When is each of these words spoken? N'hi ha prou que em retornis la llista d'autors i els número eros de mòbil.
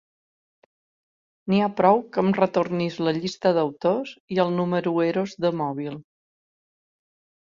N'hi 1.51 1.57
ha 1.65 1.67
prou 1.81 1.99
que 2.15 2.23
em 2.27 2.31
retornis 2.37 2.97
la 3.07 3.13
llista 3.17 3.51
d'autors 3.57 4.13
i 4.37 4.39
els 4.45 4.55
número 4.61 4.95
eros 5.09 5.37
de 5.45 5.53
mòbil. 5.61 6.01